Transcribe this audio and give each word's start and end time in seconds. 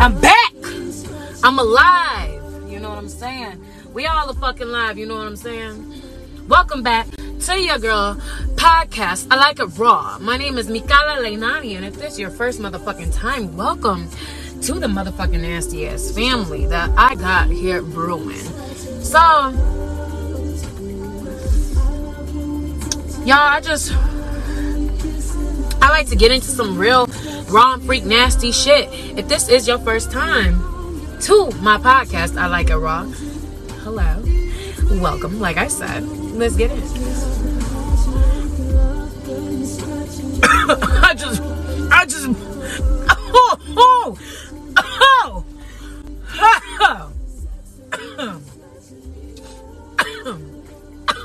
I'm 0.00 0.18
back. 0.18 0.54
I'm 1.44 1.58
alive. 1.58 2.42
You 2.66 2.80
know 2.80 2.88
what 2.88 2.96
I'm 2.96 3.10
saying? 3.10 3.62
We 3.92 4.06
all 4.06 4.30
are 4.30 4.34
fucking 4.34 4.66
live. 4.66 4.96
You 4.96 5.04
know 5.04 5.16
what 5.16 5.26
I'm 5.26 5.36
saying? 5.36 6.02
Welcome 6.48 6.82
back 6.82 7.06
to 7.40 7.60
your 7.60 7.78
girl 7.78 8.14
podcast. 8.54 9.26
I 9.30 9.36
like 9.36 9.60
it 9.60 9.66
raw. 9.76 10.16
My 10.18 10.38
name 10.38 10.56
is 10.56 10.68
Mikala 10.68 11.18
Leinani, 11.18 11.76
and 11.76 11.84
if 11.84 11.96
this 11.96 12.14
is 12.14 12.18
your 12.18 12.30
first 12.30 12.60
motherfucking 12.60 13.14
time, 13.14 13.58
welcome 13.58 14.08
to 14.62 14.80
the 14.80 14.86
motherfucking 14.86 15.42
nasty 15.42 15.86
ass 15.86 16.10
family 16.10 16.64
that 16.68 16.88
I 16.96 17.14
got 17.16 17.50
here 17.50 17.82
brewing. 17.82 18.38
So, 19.02 19.20
y'all, 23.26 23.36
I 23.36 23.60
just 23.62 23.92
I 25.82 25.88
like 25.90 26.08
to 26.08 26.16
get 26.16 26.30
into 26.30 26.48
some 26.48 26.78
real 26.78 27.06
raw 27.48 27.76
freak 27.78 28.04
nasty 28.04 28.52
shit. 28.52 28.88
If 29.18 29.28
this 29.28 29.48
is 29.48 29.66
your 29.66 29.78
first 29.78 30.10
time 30.12 30.60
to 31.22 31.50
my 31.60 31.78
podcast, 31.78 32.36
I 32.36 32.46
like 32.46 32.70
it 32.70 32.76
raw. 32.76 33.04
Hello. 33.82 34.22
Welcome, 35.00 35.40
like 35.40 35.56
I 35.56 35.68
said. 35.68 36.04
Let's 36.04 36.56
get 36.56 36.70
it. 36.72 36.82
I 40.72 41.14
just 41.16 41.42
I 41.92 42.06
just 42.06 42.28
oh 43.08 43.56
oh 43.76 44.18
oh, 44.76 45.44
oh. 46.80 47.04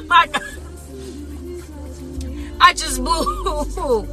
my 0.08 0.28
god. 0.28 0.44
I 2.62 2.73
just 2.73 3.03
blew 3.03 4.08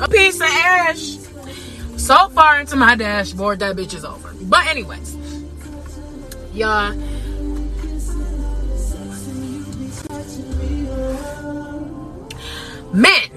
a 0.00 0.08
piece 0.08 0.36
of 0.36 0.46
ash 0.48 1.18
so 1.96 2.28
far 2.30 2.60
into 2.60 2.76
my 2.76 2.94
dashboard 2.94 3.58
that 3.60 3.76
bitch 3.76 3.94
is 3.94 4.04
over. 4.04 4.32
But 4.42 4.66
anyways, 4.66 5.16
y'all. 6.54 6.94
Men, 12.92 13.30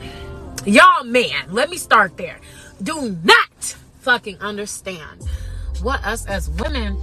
y'all 0.66 1.04
man, 1.04 1.45
let 1.50 1.70
me 1.70 1.78
start 1.78 2.16
there. 2.17 2.39
Do 2.82 3.17
not 3.23 3.76
fucking 4.00 4.39
understand 4.39 5.28
what 5.82 6.04
us 6.06 6.26
as 6.26 6.50
women 6.50 6.98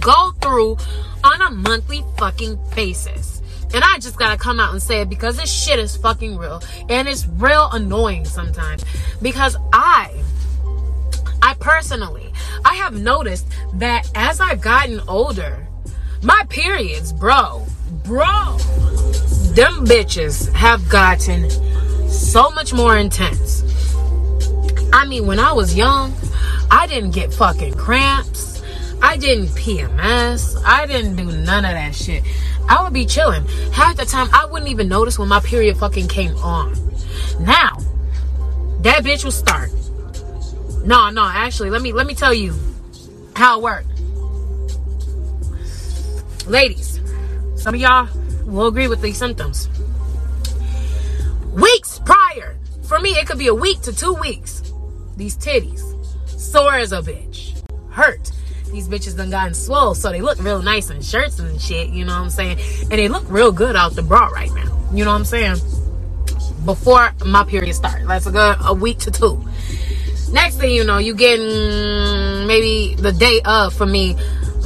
go 0.00 0.32
through 0.40 0.76
on 1.24 1.42
a 1.42 1.50
monthly 1.50 2.02
fucking 2.18 2.58
basis. 2.74 3.37
And 3.74 3.84
I 3.84 3.98
just 3.98 4.18
gotta 4.18 4.38
come 4.38 4.60
out 4.60 4.72
and 4.72 4.82
say 4.82 5.02
it 5.02 5.10
because 5.10 5.36
this 5.36 5.52
shit 5.52 5.78
is 5.78 5.96
fucking 5.96 6.36
real. 6.36 6.62
And 6.88 7.06
it's 7.08 7.26
real 7.26 7.68
annoying 7.72 8.24
sometimes. 8.24 8.84
Because 9.20 9.56
I, 9.72 10.14
I 11.42 11.54
personally, 11.60 12.32
I 12.64 12.74
have 12.76 12.94
noticed 12.94 13.46
that 13.74 14.10
as 14.14 14.40
I've 14.40 14.60
gotten 14.60 15.00
older, 15.08 15.66
my 16.22 16.42
periods, 16.48 17.12
bro, 17.12 17.66
bro, 18.04 18.56
them 19.54 19.84
bitches 19.84 20.52
have 20.52 20.88
gotten 20.88 21.50
so 22.08 22.50
much 22.50 22.72
more 22.72 22.96
intense. 22.96 23.64
I 24.92 25.06
mean, 25.06 25.26
when 25.26 25.38
I 25.38 25.52
was 25.52 25.76
young, 25.76 26.14
I 26.70 26.86
didn't 26.86 27.10
get 27.10 27.32
fucking 27.32 27.74
cramps. 27.74 28.62
I 29.00 29.16
didn't 29.16 29.48
PMS. 29.48 30.60
I 30.64 30.86
didn't 30.86 31.16
do 31.16 31.24
none 31.24 31.64
of 31.64 31.72
that 31.72 31.94
shit. 31.94 32.24
I 32.68 32.82
would 32.82 32.92
be 32.92 33.06
chilling. 33.06 33.46
Half 33.72 33.96
the 33.96 34.04
time, 34.04 34.28
I 34.32 34.46
wouldn't 34.46 34.70
even 34.70 34.88
notice 34.88 35.18
when 35.18 35.28
my 35.28 35.40
period 35.40 35.76
fucking 35.76 36.08
came 36.08 36.36
on. 36.36 36.72
Now, 37.40 37.78
that 38.82 39.02
bitch 39.04 39.24
will 39.24 39.30
start. 39.30 39.70
No, 40.84 41.10
no, 41.10 41.24
actually, 41.24 41.70
let 41.70 41.82
me 41.82 41.92
let 41.92 42.06
me 42.06 42.14
tell 42.14 42.32
you 42.32 42.54
how 43.34 43.58
it 43.58 43.62
worked. 43.62 44.00
Ladies, 46.46 47.00
some 47.56 47.74
of 47.74 47.80
y'all 47.80 48.08
will 48.44 48.68
agree 48.68 48.88
with 48.88 49.02
these 49.02 49.16
symptoms. 49.16 49.68
Weeks 51.52 52.00
prior, 52.04 52.56
for 52.84 52.98
me, 53.00 53.10
it 53.10 53.26
could 53.26 53.38
be 53.38 53.48
a 53.48 53.54
week 53.54 53.80
to 53.82 53.94
two 53.94 54.14
weeks. 54.14 54.72
These 55.16 55.36
titties, 55.36 55.82
sore 56.28 56.76
as 56.76 56.92
a 56.92 57.02
bitch, 57.02 57.60
hurt 57.90 58.30
these 58.70 58.88
bitches 58.88 59.16
done 59.16 59.30
gotten 59.30 59.54
swole, 59.54 59.94
so 59.94 60.10
they 60.10 60.20
look 60.20 60.38
real 60.40 60.62
nice 60.62 60.90
in 60.90 61.02
shirts 61.02 61.38
and 61.38 61.60
shit, 61.60 61.88
you 61.88 62.04
know 62.04 62.14
what 62.14 62.22
I'm 62.22 62.30
saying? 62.30 62.58
And 62.82 62.92
they 62.92 63.08
look 63.08 63.24
real 63.28 63.52
good 63.52 63.76
out 63.76 63.94
the 63.94 64.02
bra 64.02 64.26
right 64.28 64.52
now, 64.52 64.88
you 64.92 65.04
know 65.04 65.12
what 65.12 65.18
I'm 65.18 65.24
saying? 65.24 65.56
Before 66.64 67.10
my 67.24 67.44
period 67.44 67.74
starts. 67.74 68.06
that's 68.06 68.26
a 68.26 68.30
good 68.30 68.56
a 68.60 68.74
week 68.74 68.98
to 69.00 69.10
two. 69.10 69.42
Next 70.32 70.56
thing 70.56 70.72
you 70.72 70.84
know, 70.84 70.98
you 70.98 71.14
getting 71.14 72.46
maybe 72.46 72.94
the 72.96 73.12
day 73.12 73.40
of 73.44 73.72
for 73.72 73.86
me, 73.86 74.16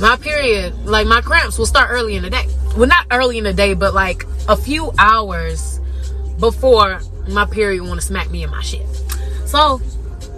my 0.01 0.17
period, 0.17 0.75
like 0.84 1.07
my 1.07 1.21
cramps 1.21 1.59
will 1.59 1.67
start 1.67 1.91
early 1.91 2.17
in 2.17 2.23
the 2.23 2.31
day. 2.31 2.47
Well, 2.77 2.89
not 2.89 3.07
early 3.11 3.39
in 3.39 3.45
the 3.45 3.53
day, 3.53 3.75
but 3.75 3.95
like 3.95 4.27
a 4.49 4.57
few 4.57 4.93
hours 4.99 5.79
before 6.41 7.01
my 7.29 7.45
period 7.45 7.84
want 7.84 8.01
to 8.01 8.07
smack 8.07 8.31
me 8.31 8.43
in 8.43 8.51
my 8.51 8.63
shit. 8.63 8.87
So, 9.47 9.81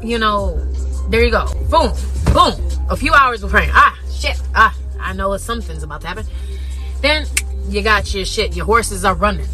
you 0.02 0.18
know, 0.18 0.62
there 1.08 1.24
you 1.24 1.30
go. 1.30 1.46
Boom, 1.70 1.92
boom 2.34 2.60
a 2.90 2.96
few 2.96 3.14
hours 3.14 3.40
before. 3.40 3.62
Ah, 3.70 3.96
shit. 4.10 4.38
Ah, 4.54 4.76
I 5.00 5.12
know 5.14 5.36
something's 5.36 5.84
about 5.84 6.00
to 6.02 6.08
happen. 6.08 6.26
Then 7.00 7.26
you 7.68 7.80
got 7.80 8.12
your 8.12 8.24
shit. 8.24 8.56
Your 8.56 8.66
horses 8.66 9.04
are 9.04 9.14
running. 9.14 9.46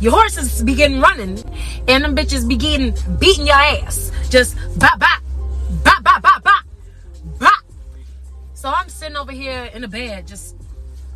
Your 0.00 0.12
horses 0.12 0.62
begin 0.62 1.00
running, 1.00 1.42
and 1.88 2.04
them 2.04 2.14
bitches 2.14 2.46
begin 2.46 2.94
beating 3.18 3.46
your 3.46 3.56
ass. 3.56 4.12
Just 4.28 4.56
bop, 4.78 4.98
bop, 5.00 5.22
bop, 5.82 6.04
bop, 6.04 6.22
bop, 6.22 6.44
bop, 6.44 6.64
bop. 7.40 7.64
So 8.54 8.68
I'm 8.68 8.88
sitting 8.88 9.16
over 9.16 9.32
here 9.32 9.70
in 9.74 9.82
the 9.82 9.88
bed, 9.88 10.28
just 10.28 10.54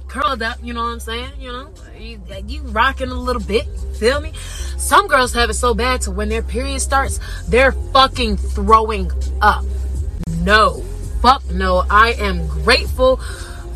curled 0.08 0.42
up. 0.42 0.58
You 0.62 0.72
know 0.72 0.82
what 0.82 0.94
I'm 0.94 1.00
saying? 1.00 1.30
You 1.38 1.52
know, 1.52 1.70
you, 1.96 2.20
you 2.48 2.62
rocking 2.62 3.10
a 3.10 3.14
little 3.14 3.42
bit. 3.42 3.66
Feel 4.00 4.20
me? 4.20 4.32
Some 4.78 5.06
girls 5.06 5.32
have 5.34 5.50
it 5.50 5.54
so 5.54 5.74
bad 5.74 6.00
to 6.02 6.10
when 6.10 6.28
their 6.28 6.42
period 6.42 6.80
starts, 6.80 7.20
they're 7.48 7.72
fucking 7.92 8.36
throwing 8.38 9.12
up. 9.40 9.64
No 10.40 10.82
fuck 11.22 11.48
no. 11.52 11.84
I 11.88 12.12
am 12.18 12.46
grateful 12.48 13.16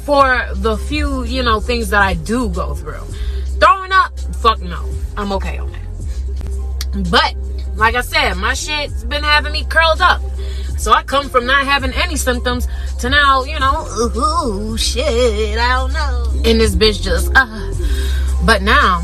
for 0.05 0.47
the 0.55 0.77
few, 0.77 1.25
you 1.25 1.43
know, 1.43 1.61
things 1.61 1.91
that 1.91 2.03
I 2.03 2.15
do 2.15 2.49
go 2.51 2.75
through. 2.75 3.05
Throwing 3.61 3.93
up, 3.93 4.19
fuck 4.43 4.61
no. 4.61 4.85
I'm 5.17 5.33
okay 5.33 5.59
on 5.59 5.71
that. 5.73 7.11
But, 7.11 7.37
like 7.77 7.95
I 7.95 8.01
said, 8.01 8.35
my 8.35 8.55
shit's 8.55 9.05
been 9.05 9.23
having 9.23 9.53
me 9.53 9.65
curled 9.65 10.01
up. 10.01 10.21
So 10.77 10.93
I 10.93 11.03
come 11.05 11.29
from 11.29 11.47
not 11.47 11.65
having 11.65 11.93
any 11.95 12.17
symptoms 12.17 12.69
to 13.01 13.09
now, 13.09 13.45
you 13.45 13.59
know, 13.59 13.87
ooh, 14.17 14.77
shit, 14.77 15.59
I 15.59 15.77
don't 15.77 15.93
know. 15.93 16.33
And 16.45 16.61
this 16.61 16.75
bitch 16.75 17.03
just, 17.03 17.33
uh. 17.35 17.73
But 18.45 18.63
now, 18.63 19.03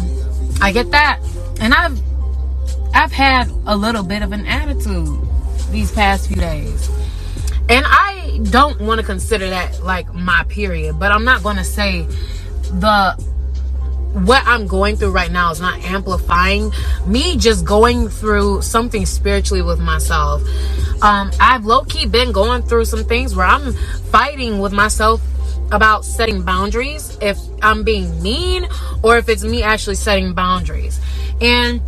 I 0.61 0.73
get 0.73 0.91
that. 0.91 1.21
And 1.61 1.73
I've, 1.73 1.99
I've 2.95 3.13
had 3.13 3.49
a 3.67 3.77
little 3.77 4.03
bit 4.03 4.23
of 4.23 4.33
an 4.33 4.47
attitude 4.47 5.19
these 5.71 5.91
past 5.93 6.29
few 6.29 6.37
days. 6.37 6.91
And 7.69 7.85
I 7.89 8.41
don't 8.51 8.81
want 8.81 9.01
to 9.01 9.07
consider 9.07 9.49
that 9.51 9.83
like 9.83 10.13
my 10.13 10.45
period, 10.45 10.99
but 10.99 11.13
I'm 11.13 11.25
not 11.25 11.43
going 11.43 11.57
to 11.57 11.65
say 11.65 12.03
the 12.73 13.15
what 14.13 14.43
I'm 14.47 14.67
going 14.67 14.97
through 14.97 15.13
right 15.13 15.31
now 15.33 15.51
is 15.51 15.61
not 15.61 15.83
amplifying 15.85 16.71
me 17.07 17.39
just 17.39 17.65
going 17.65 18.09
through 18.11 18.61
something 18.61 19.07
spiritually 19.07 19.63
with 19.63 19.81
myself. 19.81 20.43
Um, 21.03 21.31
I've 21.41 21.65
low 21.65 21.85
key 21.85 22.05
been 22.05 22.31
going 22.31 22.63
through 22.63 22.85
some 22.85 23.05
things 23.05 23.35
where 23.35 23.47
I'm 23.47 23.73
fighting 24.11 24.61
with 24.61 24.73
myself 24.73 25.23
about 25.73 26.05
setting 26.05 26.43
boundaries, 26.43 27.17
if 27.23 27.39
I'm 27.63 27.83
being 27.83 28.23
mean 28.23 28.69
or 29.03 29.17
if 29.17 29.31
it's 29.31 29.43
me 29.43 29.63
actually 29.63 29.97
setting 29.97 30.35
boundaries. 30.35 31.01
And 31.41 31.81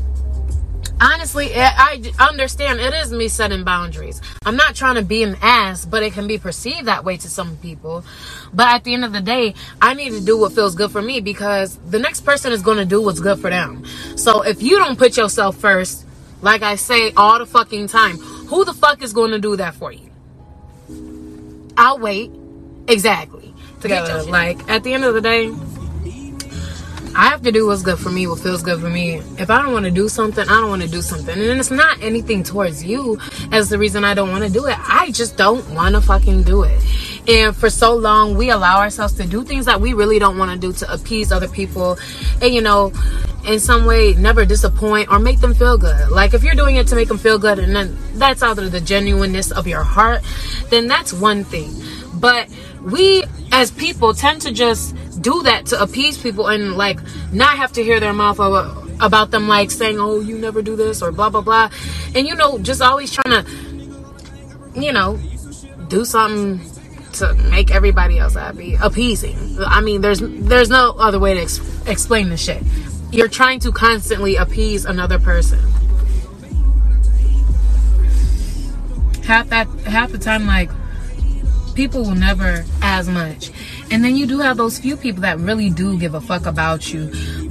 honestly, 1.04 1.50
I 1.54 2.12
understand 2.18 2.80
it 2.80 2.94
is 2.94 3.12
me 3.12 3.28
setting 3.28 3.62
boundaries. 3.62 4.20
I'm 4.44 4.56
not 4.56 4.74
trying 4.74 4.96
to 4.96 5.02
be 5.02 5.22
an 5.22 5.36
ass, 5.42 5.84
but 5.84 6.02
it 6.02 6.12
can 6.14 6.26
be 6.26 6.38
perceived 6.38 6.86
that 6.86 7.04
way 7.04 7.16
to 7.18 7.28
some 7.28 7.56
people. 7.58 8.04
But 8.52 8.68
at 8.68 8.84
the 8.84 8.94
end 8.94 9.04
of 9.04 9.12
the 9.12 9.20
day, 9.20 9.54
I 9.82 9.94
need 9.94 10.10
to 10.10 10.20
do 10.24 10.38
what 10.38 10.52
feels 10.52 10.74
good 10.74 10.90
for 10.90 11.02
me 11.02 11.20
because 11.20 11.76
the 11.90 11.98
next 11.98 12.22
person 12.22 12.52
is 12.52 12.62
going 12.62 12.78
to 12.78 12.84
do 12.84 13.02
what's 13.02 13.20
good 13.20 13.38
for 13.38 13.50
them. 13.50 13.84
So 14.16 14.42
if 14.42 14.62
you 14.62 14.78
don't 14.78 14.98
put 14.98 15.16
yourself 15.16 15.56
first, 15.56 16.06
like 16.40 16.62
I 16.62 16.76
say 16.76 17.12
all 17.12 17.38
the 17.38 17.46
fucking 17.46 17.88
time, 17.88 18.18
who 18.18 18.64
the 18.64 18.72
fuck 18.72 19.02
is 19.02 19.12
going 19.12 19.30
to 19.32 19.38
do 19.38 19.56
that 19.56 19.74
for 19.74 19.92
you? 19.92 20.10
I'll 21.76 21.98
wait. 21.98 22.30
Exactly. 22.88 23.52
Together. 23.80 24.22
Like 24.24 24.68
at 24.70 24.84
the 24.84 24.94
end 24.94 25.04
of 25.04 25.14
the 25.14 25.20
day, 25.20 25.50
I 27.16 27.28
have 27.28 27.42
to 27.42 27.52
do 27.52 27.66
what's 27.66 27.82
good 27.82 27.98
for 27.98 28.10
me, 28.10 28.26
what 28.26 28.40
feels 28.40 28.62
good 28.62 28.80
for 28.80 28.90
me. 28.90 29.22
If 29.38 29.48
I 29.48 29.62
don't 29.62 29.72
want 29.72 29.84
to 29.84 29.90
do 29.90 30.08
something, 30.08 30.48
I 30.48 30.60
don't 30.60 30.68
want 30.68 30.82
to 30.82 30.88
do 30.88 31.00
something. 31.00 31.38
And 31.38 31.60
it's 31.60 31.70
not 31.70 32.02
anything 32.02 32.42
towards 32.42 32.82
you 32.82 33.18
as 33.52 33.68
the 33.68 33.78
reason 33.78 34.04
I 34.04 34.14
don't 34.14 34.30
want 34.30 34.42
to 34.44 34.50
do 34.50 34.66
it. 34.66 34.76
I 34.80 35.12
just 35.12 35.36
don't 35.36 35.68
want 35.70 35.94
to 35.94 36.00
fucking 36.00 36.42
do 36.42 36.64
it. 36.64 36.82
And 37.28 37.54
for 37.56 37.70
so 37.70 37.94
long, 37.94 38.36
we 38.36 38.50
allow 38.50 38.80
ourselves 38.80 39.14
to 39.14 39.26
do 39.26 39.44
things 39.44 39.66
that 39.66 39.80
we 39.80 39.94
really 39.94 40.18
don't 40.18 40.36
want 40.38 40.50
to 40.50 40.58
do 40.58 40.72
to 40.72 40.92
appease 40.92 41.30
other 41.30 41.48
people. 41.48 41.98
And, 42.42 42.52
you 42.52 42.60
know, 42.60 42.92
in 43.46 43.60
some 43.60 43.86
way, 43.86 44.14
never 44.14 44.44
disappoint 44.44 45.10
or 45.10 45.18
make 45.20 45.40
them 45.40 45.54
feel 45.54 45.78
good. 45.78 46.10
Like, 46.10 46.34
if 46.34 46.42
you're 46.42 46.54
doing 46.54 46.76
it 46.76 46.88
to 46.88 46.96
make 46.96 47.08
them 47.08 47.18
feel 47.18 47.38
good 47.38 47.58
and 47.60 47.76
then 47.76 47.96
that's 48.14 48.42
out 48.42 48.58
of 48.58 48.72
the 48.72 48.80
genuineness 48.80 49.52
of 49.52 49.66
your 49.68 49.84
heart, 49.84 50.22
then 50.70 50.88
that's 50.88 51.12
one 51.12 51.44
thing. 51.44 51.72
But 52.14 52.48
we 52.82 53.24
as 53.54 53.70
people 53.70 54.12
tend 54.12 54.42
to 54.42 54.50
just 54.50 54.96
do 55.22 55.40
that 55.44 55.64
to 55.66 55.80
appease 55.80 56.18
people 56.18 56.48
and 56.48 56.76
like 56.76 56.98
not 57.32 57.56
have 57.56 57.72
to 57.72 57.84
hear 57.84 58.00
their 58.00 58.12
mouth 58.12 58.40
about, 58.40 59.30
them 59.30 59.46
like 59.46 59.70
saying, 59.70 59.96
oh, 60.00 60.18
you 60.20 60.36
never 60.36 60.60
do 60.60 60.74
this 60.74 61.00
or 61.00 61.12
blah, 61.12 61.30
blah, 61.30 61.40
blah. 61.40 61.70
And, 62.16 62.26
you 62.26 62.34
know, 62.34 62.58
just 62.58 62.82
always 62.82 63.12
trying 63.12 63.44
to, 63.44 64.80
you 64.80 64.92
know, 64.92 65.18
do 65.88 66.04
something 66.04 66.60
to 67.12 67.32
make 67.48 67.70
everybody 67.70 68.18
else 68.18 68.34
happy. 68.34 68.76
Appeasing. 68.82 69.56
I 69.64 69.80
mean 69.80 70.00
there's 70.00 70.18
there's 70.20 70.68
no 70.68 70.90
other 70.98 71.20
way 71.20 71.34
to 71.34 71.40
ex- 71.40 71.60
explain 71.86 72.30
this 72.30 72.42
shit. 72.42 72.60
You're 73.12 73.28
trying 73.28 73.60
to 73.60 73.70
constantly 73.70 74.34
appease 74.34 74.84
another 74.84 75.20
person. 75.20 75.60
Half 79.22 79.48
that 79.50 79.68
half 79.86 80.10
the 80.10 80.18
time 80.18 80.44
like 80.48 80.70
people 81.74 82.02
will 82.02 82.14
never 82.14 82.64
as 82.82 83.08
much 83.08 83.50
and 83.90 84.04
then 84.04 84.16
you 84.16 84.26
do 84.26 84.38
have 84.38 84.56
those 84.56 84.78
few 84.78 84.96
people 84.96 85.22
that 85.22 85.38
really 85.38 85.70
do 85.70 85.98
give 85.98 86.14
a 86.14 86.20
fuck 86.20 86.46
about 86.46 86.92
you 86.92 87.10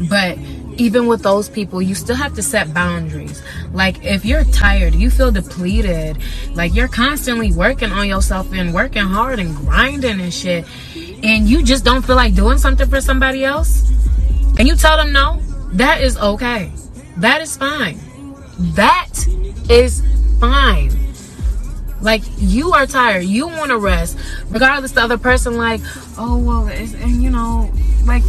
but 0.10 0.38
even 0.78 1.08
with 1.08 1.22
those 1.22 1.50
people, 1.50 1.82
you 1.82 1.96
still 1.96 2.16
have 2.16 2.34
to 2.36 2.44
set 2.44 2.74
boundaries. 2.74 3.42
Like 3.72 4.04
if 4.04 4.26
you're 4.26 4.44
tired, 4.46 4.96
you 4.96 5.10
feel 5.10 5.32
depleted, 5.32 6.18
like 6.54 6.74
you're 6.74 6.88
constantly 6.88 7.52
working 7.52 7.92
on 7.92 8.08
yourself 8.08 8.52
and 8.54 8.74
working 8.74 9.04
hard 9.04 9.40
and 9.40 9.56
grinding 9.56 10.20
and 10.20 10.34
shit, 10.34 10.66
and 10.96 11.48
you 11.48 11.64
just 11.64 11.86
don't 11.86 12.04
feel 12.04 12.16
like 12.16 12.36
doing 12.36 12.58
something 12.58 12.90
for 12.90 13.02
somebody 13.02 13.44
else, 13.44 13.90
and 14.58 14.68
you 14.68 14.76
tell 14.76 14.98
them 14.98 15.12
no, 15.12 15.40
that 15.74 16.02
is 16.02 16.18
okay. 16.18 16.72
That 17.18 17.42
is 17.42 17.56
fine. 17.56 18.00
That 18.76 19.10
is 19.70 20.02
fine. 20.40 21.03
Like 22.04 22.24
you 22.38 22.74
are 22.74 22.86
tired, 22.86 23.24
you 23.24 23.48
want 23.48 23.72
to 23.72 23.78
rest, 23.78 24.18
regardless 24.50 24.92
the 24.92 25.02
other 25.02 25.18
person 25.18 25.56
like, 25.56 25.80
oh 26.18 26.38
well, 26.38 26.68
and 26.68 27.24
you 27.24 27.30
know, 27.30 27.72
like 28.04 28.24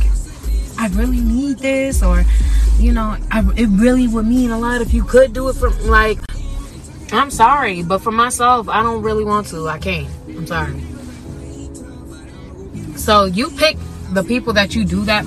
I 0.79 0.87
really 0.93 1.21
need 1.21 1.59
this, 1.59 2.01
or 2.01 2.25
you 2.79 2.93
know, 2.93 3.17
I, 3.33 3.41
it 3.57 3.67
really 3.67 4.07
would 4.07 4.27
mean 4.27 4.51
a 4.51 4.59
lot 4.59 4.81
if 4.81 4.95
you 4.95 5.03
could 5.03 5.33
do 5.33 5.49
it 5.49 5.57
for 5.57 5.71
like. 5.71 6.21
I'm 7.13 7.31
sorry, 7.31 7.83
but 7.83 7.99
for 7.99 8.13
myself, 8.13 8.69
I 8.69 8.83
don't 8.83 9.03
really 9.03 9.25
want 9.25 9.49
to. 9.49 9.69
I 9.69 9.79
can't. 9.79 10.09
I'm 10.29 10.47
sorry. 10.47 10.81
So 12.97 13.25
you 13.25 13.51
pick 13.51 13.77
the 14.13 14.23
people 14.23 14.53
that 14.53 14.75
you 14.77 14.85
do 14.85 15.05
that 15.05 15.27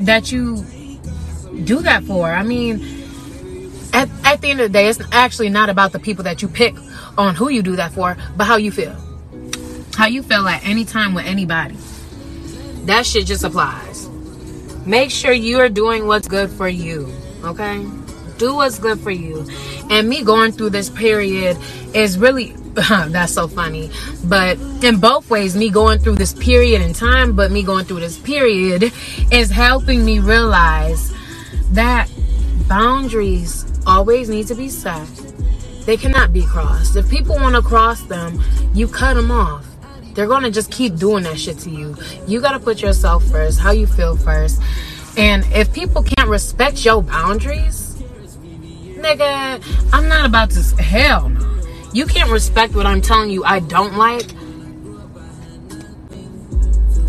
that 0.00 0.30
you 0.30 0.64
do 1.64 1.80
that 1.80 2.04
for. 2.04 2.30
I 2.30 2.42
mean, 2.42 2.76
at, 3.94 4.10
at 4.24 4.42
the 4.42 4.50
end 4.50 4.60
of 4.60 4.70
the 4.70 4.78
day, 4.78 4.88
it's 4.88 5.00
actually 5.12 5.48
not 5.48 5.70
about 5.70 5.92
the 5.92 5.98
people 5.98 6.24
that 6.24 6.42
you 6.42 6.48
pick 6.48 6.74
on 7.18 7.34
who 7.34 7.48
you 7.48 7.62
do 7.62 7.76
that 7.76 7.92
for, 7.92 8.16
but 8.36 8.44
how 8.44 8.56
you 8.56 8.70
feel. 8.70 8.96
How 9.94 10.06
you 10.06 10.22
feel 10.22 10.46
at 10.46 10.64
any 10.64 10.84
time 10.84 11.14
with 11.14 11.26
anybody. 11.26 11.76
That 12.84 13.06
shit 13.06 13.26
just 13.26 13.44
applies. 13.44 14.08
Make 14.86 15.10
sure 15.10 15.32
you 15.32 15.58
are 15.58 15.68
doing 15.68 16.06
what's 16.06 16.28
good 16.28 16.50
for 16.50 16.68
you. 16.68 17.12
Okay? 17.42 17.84
Do 18.38 18.54
what's 18.54 18.78
good 18.78 19.00
for 19.00 19.10
you. 19.10 19.46
And 19.90 20.08
me 20.08 20.22
going 20.22 20.52
through 20.52 20.70
this 20.70 20.90
period 20.90 21.56
is 21.94 22.18
really 22.18 22.54
that's 23.08 23.32
so 23.32 23.48
funny. 23.48 23.90
But 24.24 24.58
in 24.84 25.00
both 25.00 25.30
ways, 25.30 25.56
me 25.56 25.70
going 25.70 25.98
through 25.98 26.16
this 26.16 26.34
period 26.34 26.82
in 26.82 26.92
time, 26.92 27.34
but 27.34 27.50
me 27.50 27.62
going 27.62 27.86
through 27.86 28.00
this 28.00 28.18
period 28.18 28.92
is 29.32 29.50
helping 29.50 30.04
me 30.04 30.18
realize 30.18 31.14
that 31.70 32.10
boundaries 32.68 33.64
always 33.86 34.28
need 34.28 34.46
to 34.48 34.54
be 34.54 34.68
set. 34.68 35.08
They 35.86 35.96
cannot 35.96 36.32
be 36.32 36.44
crossed. 36.44 36.96
If 36.96 37.08
people 37.08 37.36
want 37.36 37.56
to 37.56 37.62
cross 37.62 38.02
them, 38.02 38.42
you 38.74 38.86
cut 38.86 39.14
them 39.14 39.30
off 39.30 39.66
they're 40.16 40.26
gonna 40.26 40.50
just 40.50 40.72
keep 40.72 40.96
doing 40.96 41.24
that 41.24 41.38
shit 41.38 41.58
to 41.60 41.70
you. 41.70 41.94
You 42.26 42.40
gotta 42.40 42.58
put 42.58 42.80
yourself 42.80 43.22
first, 43.24 43.60
how 43.60 43.70
you 43.72 43.86
feel 43.86 44.16
first. 44.16 44.62
And 45.18 45.44
if 45.52 45.72
people 45.74 46.02
can't 46.02 46.30
respect 46.30 46.86
your 46.86 47.02
boundaries, 47.02 47.94
nigga, 48.96 49.62
I'm 49.92 50.08
not 50.08 50.24
about 50.24 50.50
to. 50.52 50.62
Hell 50.82 51.28
no. 51.28 51.62
You 51.92 52.06
can't 52.06 52.30
respect 52.30 52.74
what 52.74 52.86
I'm 52.86 53.02
telling 53.02 53.30
you 53.30 53.44
I 53.44 53.60
don't 53.60 53.96
like. 53.98 54.24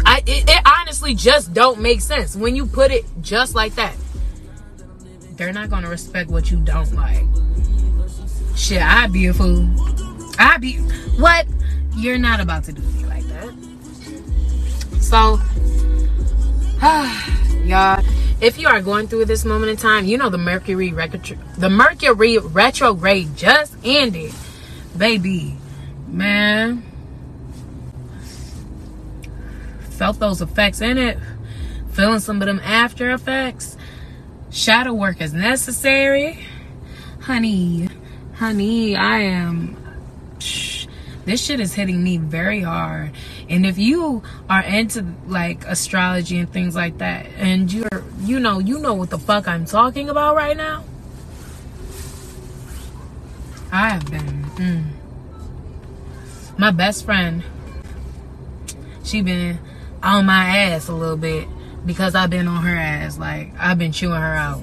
I, 0.05 0.21
it, 0.25 0.49
it 0.49 0.61
honestly 0.65 1.15
just 1.15 1.53
don't 1.53 1.79
make 1.81 2.01
sense 2.01 2.35
when 2.35 2.57
you 2.57 2.65
put 2.65 2.91
it 2.91 3.05
just 3.21 3.55
like 3.55 3.75
that. 3.75 3.95
They're 5.37 5.53
not 5.53 5.69
gonna 5.69 5.89
respect 5.89 6.29
what 6.29 6.51
you 6.51 6.57
don't 6.59 6.93
like. 6.93 7.23
Shit, 8.57 8.81
I'd 8.81 9.13
be 9.13 9.27
a 9.27 9.33
fool. 9.33 9.69
I'd 10.39 10.59
be 10.59 10.77
what? 11.19 11.45
You're 11.95 12.17
not 12.17 12.39
about 12.39 12.63
to 12.65 12.73
do 12.73 12.81
me 12.81 13.05
like 13.05 13.23
that. 13.25 13.53
So, 14.99 15.39
y'all, 17.63 18.03
if 18.41 18.57
you 18.57 18.67
are 18.67 18.81
going 18.81 19.07
through 19.07 19.25
this 19.25 19.45
moment 19.45 19.69
in 19.69 19.77
time, 19.77 20.05
you 20.05 20.17
know 20.17 20.29
the 20.29 20.39
Mercury 20.39 20.91
retro, 20.91 21.37
the 21.57 21.69
Mercury 21.69 22.39
retrograde 22.39 23.37
just 23.37 23.75
ended, 23.83 24.33
baby. 24.97 25.55
Man, 26.07 26.83
felt 29.91 30.19
those 30.19 30.41
effects 30.41 30.81
in 30.81 30.97
it, 30.97 31.19
feeling 31.91 32.19
some 32.19 32.41
of 32.41 32.47
them 32.47 32.59
after 32.63 33.11
effects. 33.11 33.77
Shadow 34.49 34.93
work 34.93 35.21
is 35.21 35.33
necessary, 35.33 36.39
honey. 37.21 37.89
Honey, 38.37 38.95
I 38.95 39.19
am 39.19 39.75
this 41.27 41.43
shit 41.43 41.59
is 41.59 41.73
hitting 41.73 42.01
me 42.01 42.17
very 42.17 42.61
hard. 42.61 43.11
And 43.49 43.65
if 43.65 43.77
you 43.77 44.23
are 44.49 44.61
into 44.61 45.05
like 45.27 45.65
astrology 45.65 46.39
and 46.39 46.49
things 46.49 46.73
like 46.73 46.99
that, 46.99 47.25
and 47.37 47.71
you're, 47.71 48.03
you 48.21 48.39
know, 48.39 48.59
you 48.59 48.79
know 48.79 48.93
what 48.93 49.09
the 49.09 49.19
fuck 49.19 49.45
I'm 49.45 49.65
talking 49.65 50.07
about 50.07 50.37
right 50.37 50.55
now. 50.55 50.85
I 53.73 53.89
have 53.89 54.09
been. 54.09 54.43
Mm, 54.55 54.83
my 56.57 56.71
best 56.71 57.03
friend, 57.03 57.43
she 59.03 59.21
been 59.21 59.59
on 60.01 60.25
my 60.25 60.59
ass 60.59 60.87
a 60.87 60.93
little 60.93 61.17
bit 61.17 61.45
because 61.85 62.15
I've 62.15 62.29
been 62.29 62.47
on 62.47 62.63
her 62.63 62.75
ass. 62.75 63.17
Like 63.17 63.51
I've 63.59 63.77
been 63.77 63.91
chewing 63.91 64.21
her 64.21 64.35
out, 64.35 64.61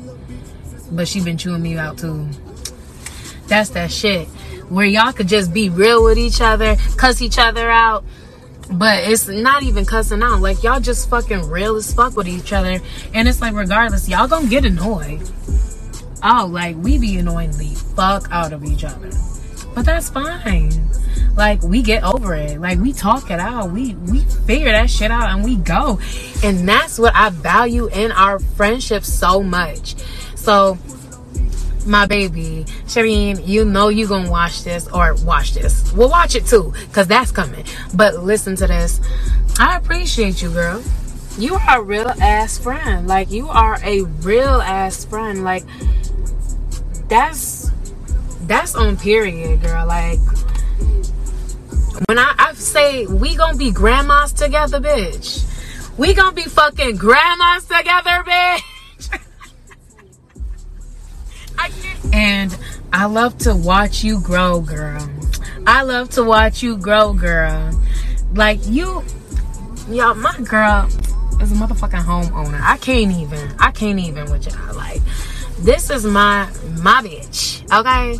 but 0.91 1.09
she 1.09 1.23
been 1.23 1.37
chewing 1.37 1.61
me 1.61 1.77
out 1.77 1.99
too. 1.99 2.27
That's 3.49 3.71
that 3.71 3.91
shit 3.91 4.29
where 4.69 4.87
y'all 4.87 5.13
could 5.13 5.29
just 5.29 5.53
be 5.53 5.69
real 5.69 6.05
with 6.05 6.19
each 6.19 6.41
other, 6.41 6.77
cuss 6.97 7.23
each 7.23 7.39
other 7.39 7.71
out. 7.71 8.05
But 8.71 9.05
it's 9.05 9.29
not 9.29 9.63
even 9.63 9.85
cussing 9.85 10.23
out. 10.23 10.41
Like 10.41 10.63
y'all 10.63 10.81
just 10.81 11.11
fucking 11.11 11.49
real 11.49 11.77
as 11.77 11.93
fuck 11.93 12.17
with 12.17 12.29
each 12.29 12.53
other. 12.53 12.81
And 13.13 13.29
it's 13.29 13.41
like 13.41 13.55
regardless, 13.55 14.09
y'all 14.09 14.27
gonna 14.27 14.49
get 14.49 14.65
annoyed. 14.65 15.23
Oh, 16.23 16.49
like 16.51 16.77
we 16.77 16.99
be 16.99 17.19
annoying 17.19 17.51
the 17.53 17.75
fuck 17.95 18.27
out 18.31 18.53
of 18.53 18.65
each 18.65 18.85
other. 18.85 19.11
But 19.75 19.85
that's 19.85 20.09
fine. 20.09 20.71
Like 21.37 21.63
we 21.63 21.83
get 21.83 22.05
over 22.05 22.35
it. 22.35 22.59
Like 22.59 22.79
we 22.79 22.95
talk 22.95 23.31
it 23.31 23.39
out. 23.39 23.71
We 23.71 23.95
we 23.95 24.21
figure 24.21 24.73
that 24.73 24.89
shit 24.89 25.11
out 25.11 25.29
and 25.29 25.45
we 25.45 25.57
go. 25.57 26.01
And 26.43 26.67
that's 26.67 26.99
what 26.99 27.15
I 27.15 27.29
value 27.29 27.89
in 27.89 28.13
our 28.13 28.39
friendship 28.39 29.05
so 29.05 29.43
much. 29.43 29.95
So 30.37 30.79
my 31.87 32.07
baby 32.07 32.65
Shireen, 32.87 33.47
you 33.47 33.65
know 33.65 33.89
you 33.89 34.07
gonna 34.07 34.31
watch 34.31 34.65
this 34.65 34.89
or 34.89 35.15
watch 35.25 35.55
this. 35.55 35.93
We'll 35.93 36.11
watch 36.11 36.35
it 36.35 36.47
too, 36.47 36.73
cause 36.93 37.07
that's 37.07 37.31
coming. 37.31 37.65
But 37.95 38.23
listen 38.23 38.57
to 38.57 38.67
this. 38.67 39.01
I 39.59 39.77
appreciate 39.77 40.43
you, 40.43 40.51
girl. 40.51 40.83
You 41.39 41.55
are 41.55 41.81
a 41.81 41.83
real 41.83 42.09
ass 42.21 42.59
friend. 42.59 43.07
Like 43.07 43.31
you 43.31 43.49
are 43.49 43.79
a 43.83 44.03
real 44.03 44.61
ass 44.63 45.05
friend. 45.05 45.45
Like 45.45 45.65
that's 47.09 47.71
that's 48.43 48.75
on 48.75 48.97
period, 48.97 49.61
girl. 49.63 49.87
Like 49.87 50.21
when 52.09 52.19
I, 52.19 52.35
I 52.39 52.55
say 52.55 53.07
we 53.07 53.37
gonna 53.37 53.57
be 53.57 53.71
grandmas 53.71 54.33
together, 54.33 54.81
bitch. 54.81 55.51
We 55.97 56.15
gonna 56.15 56.33
be 56.33 56.43
fucking 56.43 56.97
grandmas 56.97 57.65
together, 57.65 58.25
bitch. 58.27 58.63
And 62.25 62.57
I 62.91 63.05
love 63.05 63.37
to 63.41 63.55
watch 63.55 64.03
you 64.03 64.19
grow, 64.19 64.63
girl. 64.63 65.07
I 65.67 65.83
love 65.83 66.09
to 66.11 66.25
watch 66.25 66.63
you 66.63 66.79
grow, 66.79 67.13
girl. 67.13 67.79
Like 68.33 68.61
you, 68.67 69.05
y'all, 69.91 70.15
my 70.15 70.35
girl 70.39 70.87
is 71.43 71.53
a 71.53 71.55
motherfucking 71.55 72.03
homeowner. 72.03 72.63
I 72.63 72.79
can't 72.79 73.13
even. 73.13 73.55
I 73.59 73.73
can't 73.73 73.99
even 73.99 74.31
with 74.31 74.47
y'all. 74.47 74.75
Like, 74.75 75.03
this 75.59 75.91
is 75.91 76.07
my 76.07 76.51
my 76.79 77.03
bitch. 77.03 77.63
Okay, 77.71 78.19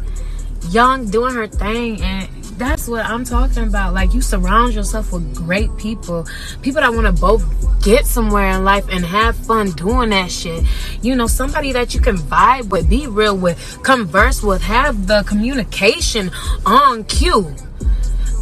young 0.69 1.09
doing 1.11 1.35
her 1.35 1.47
thing, 1.47 2.03
and 2.03 2.29
that's 2.59 2.87
what 2.87 3.07
I'm 3.07 3.25
talking 3.25 3.63
about. 3.63 3.95
Like 3.95 4.13
you 4.13 4.21
surround 4.21 4.75
yourself 4.75 5.15
with 5.15 5.35
great 5.35 5.75
people, 5.79 6.27
people 6.61 6.83
that 6.83 6.93
want 6.93 7.07
to 7.07 7.13
both 7.19 7.43
get 7.85 8.07
somewhere 8.07 8.49
in 8.51 8.65
life 8.65 8.87
and 8.91 9.05
have 9.05 9.37
fun 9.37 9.71
doing 9.73 10.11
that 10.11 10.31
shit. 10.31 10.65
You 11.03 11.15
know, 11.15 11.27
somebody 11.27 11.73
that 11.73 11.95
you 11.95 12.01
can 12.01 12.17
vibe 12.17 12.71
with, 12.71 12.89
be 12.89 13.07
real 13.07 13.37
with, 13.37 13.79
converse 13.83 14.43
with, 14.43 14.63
have 14.63 15.07
the 15.07 15.23
communication 15.25 16.31
on 16.65 17.05
cue. 17.05 17.55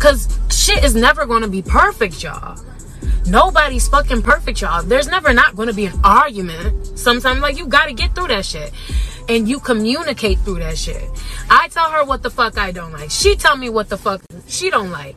Cause 0.01 0.39
shit 0.51 0.83
is 0.85 0.95
never 0.95 1.27
gonna 1.27 1.49
be 1.49 1.61
perfect, 1.61 2.23
y'all. 2.23 2.57
Nobody's 3.27 3.89
fucking 3.89 4.23
perfect, 4.23 4.61
y'all. 4.61 4.83
There's 4.83 5.09
never 5.09 5.33
not 5.33 5.57
gonna 5.57 5.73
be 5.73 5.87
an 5.87 5.99
argument. 6.05 6.99
Sometimes 6.99 7.41
like 7.41 7.59
you 7.59 7.67
gotta 7.67 7.93
get 7.93 8.15
through 8.15 8.29
that 8.29 8.47
shit 8.47 8.73
and 9.29 9.49
you 9.49 9.59
communicate 9.59 10.39
through 10.41 10.61
that 10.61 10.79
shit. 10.79 11.03
I 11.51 11.69
tell 11.69 11.91
her 11.91 12.05
what 12.05 12.23
the 12.23 12.31
fuck 12.31 12.59
I 12.59 12.71
don't 12.71 12.93
like. 12.93 13.11
She 13.11 13.35
tell 13.35 13.57
me 13.57 13.71
what 13.71 13.89
the 13.89 13.97
fuck 13.97 14.23
she 14.47 14.71
don't 14.71 14.91
like. 14.91 15.17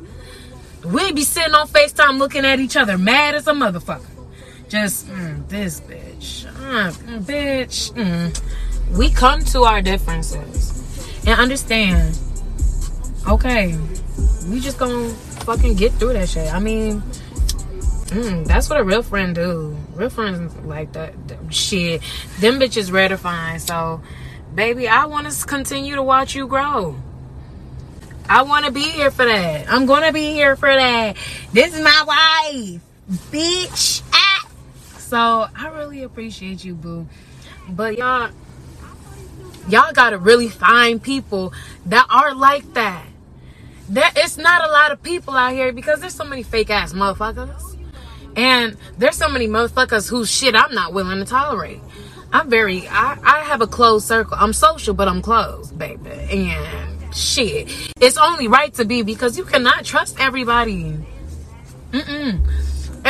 We 0.83 1.11
be 1.13 1.23
sitting 1.23 1.53
on 1.53 1.67
FaceTime 1.67 2.19
looking 2.19 2.45
at 2.45 2.59
each 2.59 2.77
other 2.77 2.97
mad 2.97 3.35
as 3.35 3.47
a 3.47 3.53
motherfucker. 3.53 4.14
Just 4.67 5.07
mm, 5.07 5.47
this 5.47 5.81
bitch. 5.81 6.45
Uh, 6.47 6.91
bitch. 7.19 7.91
Mm. 7.93 8.97
We 8.97 9.09
come 9.09 9.43
to 9.45 9.63
our 9.63 9.81
differences 9.81 10.71
and 11.25 11.39
understand. 11.39 12.17
Okay, 13.27 13.77
we 14.49 14.59
just 14.59 14.77
gonna 14.77 15.09
fucking 15.45 15.75
get 15.75 15.91
through 15.93 16.13
that 16.13 16.29
shit. 16.29 16.53
I 16.53 16.59
mean, 16.59 17.01
Mm, 18.05 18.45
that's 18.45 18.69
what 18.69 18.79
a 18.79 18.83
real 18.83 19.01
friend 19.01 19.33
do. 19.33 19.75
Real 19.95 20.11
friends 20.11 20.55
like 20.57 20.93
that, 20.93 21.13
shit. 21.49 22.01
Them 22.39 22.59
bitches 22.59 22.91
rare 22.91 23.17
fine. 23.17 23.59
So, 23.59 23.99
baby, 24.53 24.87
I 24.87 25.05
want 25.05 25.29
to 25.29 25.45
continue 25.45 25.95
to 25.95 26.03
watch 26.03 26.35
you 26.35 26.45
grow. 26.45 26.95
I 28.29 28.43
want 28.43 28.65
to 28.65 28.71
be 28.71 28.83
here 28.83 29.09
for 29.09 29.25
that. 29.25 29.65
I'm 29.71 29.87
gonna 29.87 30.13
be 30.13 30.33
here 30.33 30.55
for 30.55 30.69
that. 30.73 31.17
This 31.51 31.75
is 31.75 31.83
my 31.83 32.03
wife, 32.07 32.81
bitch. 33.31 34.01
So 35.05 35.47
I 35.55 35.67
really 35.67 36.01
appreciate 36.01 36.65
you, 36.65 36.73
boo. 36.73 37.07
But 37.69 37.95
y'all, 37.95 38.31
y'all 39.69 39.93
gotta 39.93 40.17
really 40.17 40.49
find 40.49 41.01
people 41.01 41.53
that 41.85 42.07
are 42.09 42.33
like 42.33 42.73
that. 42.73 43.05
That 43.89 44.13
it's 44.17 44.37
not 44.37 44.67
a 44.67 44.71
lot 44.71 44.91
of 44.91 45.03
people 45.03 45.35
out 45.35 45.53
here 45.53 45.71
because 45.71 45.99
there's 45.99 46.15
so 46.15 46.23
many 46.23 46.41
fake 46.41 46.71
ass 46.71 46.93
motherfuckers. 46.93 47.77
And 48.35 48.77
there's 48.97 49.15
so 49.15 49.29
many 49.29 49.47
motherfuckers 49.47 50.09
whose 50.09 50.29
shit 50.29 50.55
I'm 50.55 50.73
not 50.73 50.91
willing 50.91 51.19
to 51.19 51.25
tolerate. 51.25 51.81
I'm 52.33 52.49
very, 52.49 52.87
I, 52.87 53.19
I 53.23 53.43
have 53.43 53.61
a 53.61 53.67
closed 53.67 54.07
circle. 54.07 54.35
I'm 54.39 54.53
social, 54.53 54.95
but 54.95 55.07
I'm 55.07 55.21
closed, 55.21 55.77
baby. 55.77 56.09
And 56.09 57.15
shit, 57.15 57.69
it's 58.01 58.17
only 58.17 58.47
right 58.47 58.73
to 58.73 58.85
be 58.85 59.03
because 59.03 59.37
you 59.37 59.45
cannot 59.45 59.85
trust 59.85 60.19
everybody. 60.19 60.97
Mm-mm. 61.91 62.41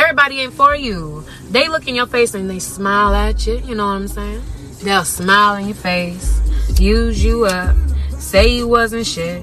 Everybody 0.06 0.40
ain't 0.42 0.52
for 0.52 0.76
you. 0.76 1.24
They 1.50 1.66
look 1.66 1.88
in 1.88 1.96
your 1.96 2.06
face 2.06 2.34
and 2.34 2.48
they 2.48 2.60
smile 2.60 3.12
at 3.12 3.44
you. 3.44 3.58
You 3.66 3.74
know 3.74 3.86
what 3.86 3.94
I'm 3.94 4.06
saying? 4.06 4.40
They'll 4.84 5.04
smile 5.04 5.56
in 5.56 5.66
your 5.66 5.74
face, 5.74 6.40
use 6.78 7.24
you 7.24 7.44
up, 7.46 7.74
say 8.10 8.54
you 8.54 8.68
wasn't 8.68 9.04
shit, 9.04 9.42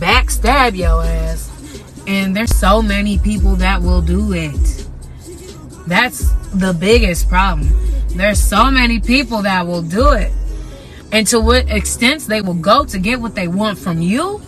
backstab 0.00 0.76
your 0.76 1.04
ass. 1.04 1.52
And 2.08 2.34
there's 2.34 2.52
so 2.52 2.82
many 2.82 3.16
people 3.16 3.54
that 3.56 3.80
will 3.80 4.02
do 4.02 4.32
it. 4.32 4.88
That's 5.86 6.32
the 6.50 6.76
biggest 6.76 7.28
problem. 7.28 7.68
There's 8.08 8.40
so 8.40 8.72
many 8.72 8.98
people 8.98 9.42
that 9.42 9.68
will 9.68 9.82
do 9.82 10.10
it. 10.14 10.32
And 11.12 11.28
to 11.28 11.40
what 11.40 11.70
extent 11.70 12.22
they 12.22 12.40
will 12.40 12.54
go 12.54 12.84
to 12.86 12.98
get 12.98 13.20
what 13.20 13.36
they 13.36 13.46
want 13.46 13.78
from 13.78 14.02
you. 14.02 14.42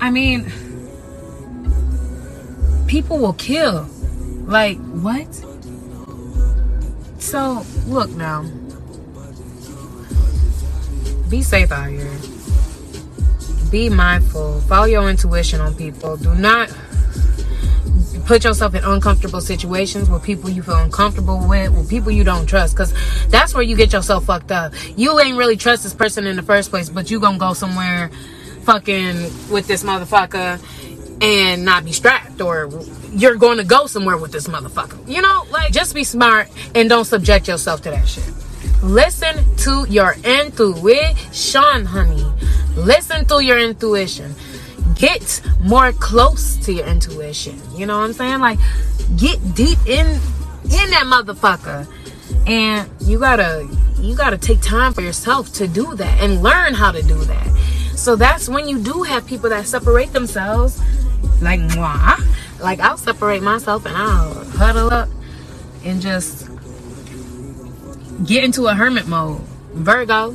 I 0.00 0.10
mean, 0.10 0.50
people 2.92 3.18
will 3.18 3.32
kill. 3.32 3.88
Like, 4.44 4.76
what? 4.92 5.32
So, 7.18 7.64
look 7.86 8.10
now. 8.10 8.44
Be 11.30 11.40
safe 11.42 11.72
out 11.72 11.88
here 11.88 12.12
be 13.72 13.88
mindful. 13.88 14.60
Follow 14.60 14.84
your 14.84 15.08
intuition 15.08 15.58
on 15.62 15.74
people. 15.74 16.18
Do 16.18 16.34
not 16.34 16.68
put 18.26 18.44
yourself 18.44 18.74
in 18.74 18.84
uncomfortable 18.84 19.40
situations 19.40 20.10
with 20.10 20.22
people 20.22 20.50
you 20.50 20.62
feel 20.62 20.76
uncomfortable 20.76 21.48
with, 21.48 21.72
with 21.72 21.88
people 21.88 22.12
you 22.12 22.22
don't 22.22 22.44
trust. 22.44 22.76
Cause 22.76 22.92
that's 23.28 23.54
where 23.54 23.62
you 23.62 23.74
get 23.74 23.94
yourself 23.94 24.26
fucked 24.26 24.52
up. 24.52 24.74
You 24.94 25.18
ain't 25.18 25.38
really 25.38 25.56
trust 25.56 25.84
this 25.84 25.94
person 25.94 26.26
in 26.26 26.36
the 26.36 26.42
first 26.42 26.68
place, 26.68 26.90
but 26.90 27.10
you 27.10 27.18
gonna 27.18 27.38
go 27.38 27.54
somewhere 27.54 28.10
fucking 28.64 29.22
with 29.50 29.66
this 29.66 29.82
motherfucker 29.82 30.60
and 31.22 31.64
not 31.64 31.84
be 31.84 31.92
strapped 31.92 32.40
or 32.40 32.68
you're 33.12 33.36
going 33.36 33.56
to 33.58 33.64
go 33.64 33.86
somewhere 33.86 34.16
with 34.16 34.32
this 34.32 34.48
motherfucker. 34.48 35.08
You 35.08 35.22
know, 35.22 35.46
like 35.50 35.72
just 35.72 35.94
be 35.94 36.02
smart 36.04 36.48
and 36.74 36.88
don't 36.88 37.04
subject 37.04 37.46
yourself 37.46 37.80
to 37.82 37.90
that 37.90 38.08
shit. 38.08 38.28
Listen 38.82 39.44
to 39.58 39.86
your 39.88 40.16
intuition, 40.24 41.84
honey. 41.84 42.26
Listen 42.74 43.24
to 43.26 43.42
your 43.42 43.58
intuition. 43.58 44.34
Get 44.96 45.40
more 45.60 45.92
close 45.92 46.56
to 46.66 46.72
your 46.72 46.86
intuition. 46.86 47.60
You 47.76 47.86
know 47.86 47.98
what 47.98 48.04
I'm 48.04 48.12
saying? 48.12 48.40
Like 48.40 48.58
get 49.16 49.54
deep 49.54 49.78
in 49.86 50.06
in 50.06 50.90
that 50.90 51.04
motherfucker. 51.06 51.86
And 52.48 52.90
you 53.00 53.20
gotta 53.20 53.68
you 53.98 54.16
gotta 54.16 54.38
take 54.38 54.60
time 54.60 54.92
for 54.92 55.02
yourself 55.02 55.52
to 55.54 55.68
do 55.68 55.94
that 55.94 56.20
and 56.20 56.42
learn 56.42 56.74
how 56.74 56.90
to 56.90 57.02
do 57.02 57.18
that. 57.24 57.46
So 57.94 58.16
that's 58.16 58.48
when 58.48 58.66
you 58.66 58.80
do 58.80 59.04
have 59.04 59.24
people 59.26 59.48
that 59.50 59.66
separate 59.66 60.12
themselves, 60.12 60.82
like 61.40 61.60
moi. 61.76 62.16
Like 62.60 62.80
I'll 62.80 62.96
separate 62.96 63.42
myself 63.42 63.86
and 63.86 63.96
I'll 63.96 64.44
huddle 64.44 64.92
up 64.92 65.08
and 65.84 66.00
just 66.00 66.48
get 68.24 68.44
into 68.44 68.66
a 68.66 68.74
hermit 68.74 69.06
mode. 69.06 69.40
Virgo. 69.74 70.30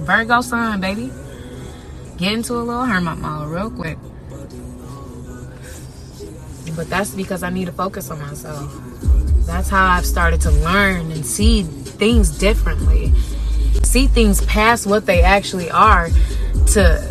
Virgo 0.00 0.40
sun, 0.40 0.80
baby. 0.80 1.10
Get 2.16 2.32
into 2.32 2.54
a 2.54 2.62
little 2.62 2.84
hermit 2.84 3.18
mode 3.18 3.48
real 3.48 3.70
quick. 3.70 3.98
But 6.76 6.88
that's 6.88 7.10
because 7.10 7.42
I 7.42 7.50
need 7.50 7.66
to 7.66 7.72
focus 7.72 8.10
on 8.10 8.20
myself. 8.20 8.72
That's 9.46 9.68
how 9.68 9.86
I've 9.86 10.06
started 10.06 10.40
to 10.42 10.50
learn 10.50 11.10
and 11.10 11.26
see 11.26 11.62
things 11.62 12.30
differently. 12.30 13.12
See 13.82 14.06
things 14.06 14.44
past 14.46 14.86
what 14.86 15.06
they 15.06 15.22
actually 15.22 15.70
are 15.70 16.08
to 16.68 17.06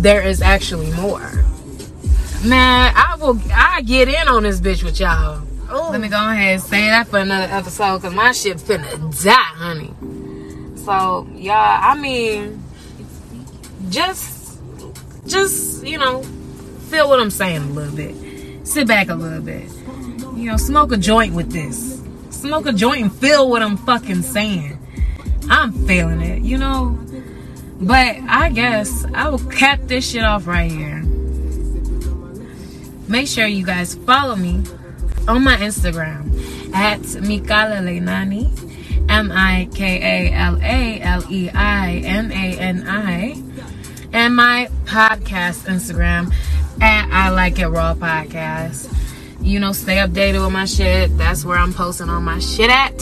there 0.00 0.22
is 0.22 0.40
actually 0.40 0.90
more. 0.92 1.41
Man, 2.44 2.92
I 2.96 3.16
will 3.20 3.40
I 3.52 3.82
get 3.82 4.08
in 4.08 4.26
on 4.26 4.42
this 4.42 4.60
bitch 4.60 4.82
with 4.82 4.98
y'all. 4.98 5.42
Ooh. 5.70 5.90
Let 5.92 6.00
me 6.00 6.08
go 6.08 6.16
ahead 6.16 6.54
and 6.54 6.62
say 6.62 6.88
that 6.88 7.06
for 7.06 7.18
another 7.18 7.52
episode 7.52 7.98
because 7.98 8.14
my 8.14 8.32
shit 8.32 8.56
finna 8.56 9.24
die, 9.24 9.32
honey. 9.32 9.94
So, 10.76 11.28
y'all, 11.36 11.54
I 11.54 11.94
mean, 11.94 12.60
just, 13.90 14.58
just, 15.24 15.86
you 15.86 15.98
know, 15.98 16.22
feel 16.90 17.08
what 17.08 17.20
I'm 17.20 17.30
saying 17.30 17.62
a 17.62 17.66
little 17.66 17.94
bit. 17.94 18.66
Sit 18.66 18.88
back 18.88 19.08
a 19.08 19.14
little 19.14 19.40
bit. 19.40 19.68
You 20.34 20.50
know, 20.50 20.56
smoke 20.56 20.90
a 20.90 20.96
joint 20.96 21.34
with 21.34 21.52
this. 21.52 22.02
Smoke 22.30 22.66
a 22.66 22.72
joint 22.72 23.02
and 23.02 23.14
feel 23.14 23.48
what 23.48 23.62
I'm 23.62 23.76
fucking 23.76 24.22
saying. 24.22 24.78
I'm 25.48 25.72
feeling 25.86 26.20
it, 26.20 26.42
you 26.42 26.58
know? 26.58 26.98
But 27.80 28.16
I 28.28 28.50
guess 28.50 29.04
I 29.14 29.28
will 29.28 29.38
cap 29.38 29.82
this 29.82 30.10
shit 30.10 30.24
off 30.24 30.48
right 30.48 30.70
here. 30.70 31.01
Make 33.08 33.26
sure 33.28 33.46
you 33.46 33.64
guys 33.66 33.94
follow 33.94 34.36
me 34.36 34.62
on 35.28 35.44
my 35.44 35.56
Instagram 35.56 36.74
at 36.74 37.00
Mikala 37.00 37.82
Leinani, 37.82 38.48
M 39.10 39.30
I 39.32 39.68
K 39.74 40.28
A 40.28 40.32
L 40.32 40.58
A 40.62 41.00
L 41.00 41.24
E 41.30 41.50
I 41.50 41.94
N 42.04 42.30
A 42.32 42.58
N 42.58 42.88
I, 42.88 43.42
and 44.12 44.36
my 44.36 44.68
podcast 44.84 45.66
Instagram 45.66 46.32
at 46.80 47.08
I 47.10 47.30
Like 47.30 47.58
It 47.58 47.68
Raw 47.68 47.94
Podcast. 47.94 48.88
You 49.40 49.58
know, 49.58 49.72
stay 49.72 49.96
updated 49.96 50.42
with 50.42 50.52
my 50.52 50.64
shit. 50.64 51.16
That's 51.18 51.44
where 51.44 51.58
I'm 51.58 51.74
posting 51.74 52.08
all 52.08 52.20
my 52.20 52.38
shit 52.38 52.70
at. 52.70 52.96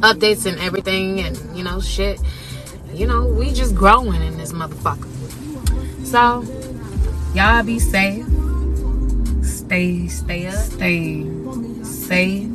Updates 0.00 0.46
and 0.46 0.58
everything, 0.58 1.20
and 1.20 1.56
you 1.56 1.62
know, 1.62 1.80
shit. 1.80 2.20
You 2.92 3.06
know, 3.06 3.26
we 3.26 3.52
just 3.52 3.74
growing 3.74 4.20
in 4.22 4.36
this 4.36 4.52
motherfucker. 4.52 5.08
So, 6.04 6.44
y'all 7.34 7.62
be 7.64 7.78
safe 7.78 8.23
stay 9.74 10.06
stay 10.06 10.46
up, 10.46 10.54
stay 10.54 11.26
safe, 11.82 12.48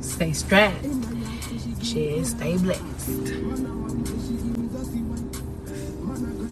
stay 0.00 0.32
strapped. 0.32 0.84
Shit, 1.80 2.26
stay 2.26 2.56
blessed. 2.58 3.79